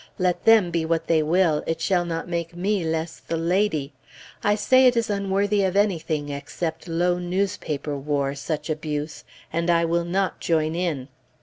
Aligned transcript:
Let 0.17 0.45
them 0.45 0.71
be 0.71 0.83
what 0.83 1.05
they 1.05 1.21
will, 1.21 1.63
it 1.67 1.79
shall 1.79 2.05
not 2.05 2.27
make 2.27 2.55
me 2.55 2.83
less 2.83 3.19
the 3.19 3.37
lady; 3.37 3.93
I 4.43 4.55
say 4.55 4.87
it 4.87 4.97
is 4.97 5.11
unworthy 5.11 5.61
of 5.63 5.75
anything 5.75 6.29
except 6.29 6.87
low 6.87 7.19
newspaper 7.19 7.95
war, 7.95 8.33
such 8.33 8.67
abuse, 8.67 9.23
and 9.53 9.69
I 9.69 9.85
will 9.85 10.05
not 10.05 10.39
join 10.39 10.73
in. 10.73 11.07